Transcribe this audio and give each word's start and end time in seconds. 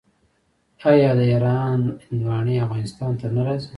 آیا 0.89 1.11
د 1.19 1.21
ایران 1.31 1.81
هندواڼې 2.05 2.55
افغانستان 2.65 3.11
ته 3.19 3.27
نه 3.35 3.41
راځي؟ 3.47 3.69